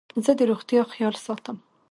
زه 0.25 0.31
د 0.39 0.41
روغتیا 0.51 0.81
خیال 0.93 1.15
ساتم. 1.25 1.57